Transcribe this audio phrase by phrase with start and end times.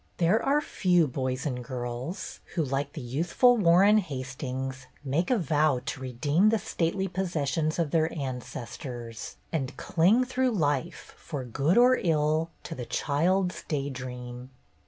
[0.17, 5.37] There are few boys or girls who, like the youth ful Warren Hastings, make a
[5.37, 11.77] vow to redeem the stately possessions of their ancestors, and cling through life, for good
[11.77, 14.49] or ill, to the child's day dream.